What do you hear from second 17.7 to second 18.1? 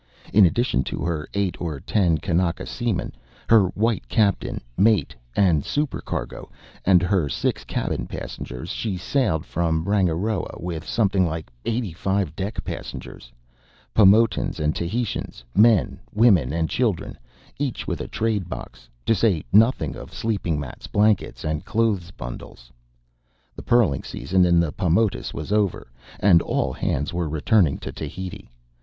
with a